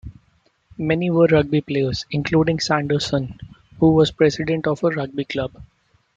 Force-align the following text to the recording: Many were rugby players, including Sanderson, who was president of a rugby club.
Many 0.79 1.11
were 1.11 1.27
rugby 1.27 1.61
players, 1.61 2.07
including 2.09 2.59
Sanderson, 2.59 3.39
who 3.79 3.91
was 3.93 4.09
president 4.09 4.65
of 4.65 4.83
a 4.83 4.89
rugby 4.89 5.25
club. 5.25 5.51